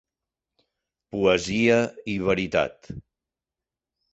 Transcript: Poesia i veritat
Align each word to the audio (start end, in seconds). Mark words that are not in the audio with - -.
Poesia 1.17 1.77
i 2.15 2.17
veritat 2.31 2.91